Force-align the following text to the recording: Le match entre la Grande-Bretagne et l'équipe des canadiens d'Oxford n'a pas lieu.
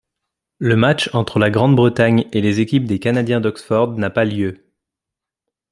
Le 0.57 0.75
match 0.75 1.11
entre 1.13 1.37
la 1.37 1.51
Grande-Bretagne 1.51 2.25
et 2.31 2.41
l'équipe 2.41 2.85
des 2.85 2.97
canadiens 2.97 3.39
d'Oxford 3.39 3.91
n'a 3.99 4.09
pas 4.09 4.25
lieu. 4.25 4.65